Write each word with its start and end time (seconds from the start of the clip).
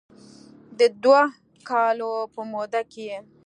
د 0.79 0.81
دوه 1.03 1.21
کالو 1.69 2.11
په 2.33 2.41
موده 2.51 2.81
کې 2.91 3.03
یې 3.09 3.19